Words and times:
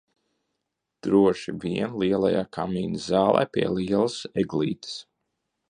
Droši 1.07 1.53
vien 1.65 1.93
lielajā 2.05 2.41
kamīna 2.59 3.05
zālē 3.11 3.47
pie 3.57 3.69
lielas 3.77 4.19
eglītes. 4.45 4.99